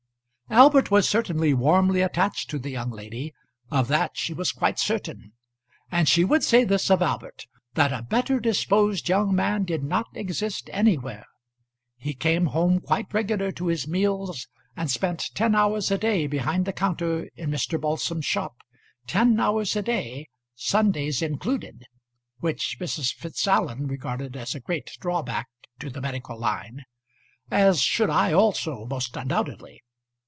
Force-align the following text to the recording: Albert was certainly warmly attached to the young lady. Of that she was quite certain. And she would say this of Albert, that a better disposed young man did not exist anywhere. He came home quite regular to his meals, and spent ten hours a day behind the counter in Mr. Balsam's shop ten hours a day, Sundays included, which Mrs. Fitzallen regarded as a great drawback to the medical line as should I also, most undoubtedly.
Albert 0.49 0.91
was 0.91 1.07
certainly 1.07 1.53
warmly 1.53 2.01
attached 2.01 2.49
to 2.49 2.59
the 2.59 2.69
young 2.71 2.91
lady. 2.91 3.33
Of 3.69 3.87
that 3.87 4.17
she 4.17 4.33
was 4.33 4.51
quite 4.51 4.77
certain. 4.79 5.31
And 5.89 6.09
she 6.09 6.25
would 6.25 6.43
say 6.43 6.65
this 6.65 6.91
of 6.91 7.01
Albert, 7.01 7.45
that 7.75 7.93
a 7.93 8.03
better 8.03 8.37
disposed 8.41 9.07
young 9.07 9.33
man 9.33 9.63
did 9.63 9.81
not 9.81 10.07
exist 10.13 10.69
anywhere. 10.73 11.23
He 11.95 12.13
came 12.13 12.47
home 12.47 12.81
quite 12.81 13.13
regular 13.13 13.53
to 13.53 13.67
his 13.67 13.87
meals, 13.87 14.49
and 14.75 14.91
spent 14.91 15.29
ten 15.35 15.55
hours 15.55 15.89
a 15.89 15.97
day 15.97 16.27
behind 16.27 16.65
the 16.65 16.73
counter 16.73 17.29
in 17.37 17.49
Mr. 17.49 17.79
Balsam's 17.79 18.25
shop 18.25 18.57
ten 19.07 19.39
hours 19.39 19.77
a 19.77 19.81
day, 19.81 20.27
Sundays 20.53 21.21
included, 21.21 21.85
which 22.39 22.75
Mrs. 22.77 23.13
Fitzallen 23.13 23.87
regarded 23.87 24.35
as 24.35 24.53
a 24.53 24.59
great 24.59 24.91
drawback 24.99 25.47
to 25.79 25.89
the 25.89 26.01
medical 26.01 26.37
line 26.37 26.83
as 27.49 27.79
should 27.81 28.09
I 28.09 28.33
also, 28.33 28.85
most 28.85 29.15
undoubtedly. 29.15 29.81